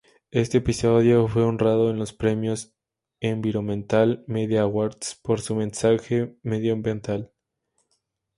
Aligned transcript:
Este 0.31 0.57
episodio 0.57 1.27
fue 1.27 1.43
honrado 1.43 1.91
en 1.91 1.99
los 1.99 2.11
premios 2.11 2.73
Environmental 3.19 4.23
Media 4.25 4.63
Awards 4.63 5.19
por 5.21 5.41
su 5.41 5.53
mensaje 5.55 6.39
medioambiental. 6.41 7.31